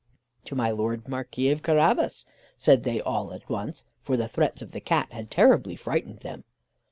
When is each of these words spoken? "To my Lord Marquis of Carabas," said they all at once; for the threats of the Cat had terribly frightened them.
"To 0.45 0.55
my 0.55 0.71
Lord 0.71 1.07
Marquis 1.07 1.51
of 1.51 1.61
Carabas," 1.61 2.25
said 2.57 2.81
they 2.81 2.99
all 2.99 3.33
at 3.33 3.47
once; 3.47 3.85
for 4.01 4.17
the 4.17 4.27
threats 4.27 4.63
of 4.63 4.71
the 4.71 4.81
Cat 4.81 5.13
had 5.13 5.29
terribly 5.29 5.75
frightened 5.75 6.21
them. 6.21 6.43